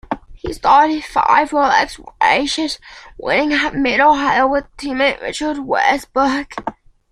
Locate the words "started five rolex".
0.51-2.03